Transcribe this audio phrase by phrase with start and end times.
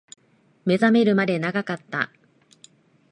[0.65, 2.11] 目覚めるまで長かった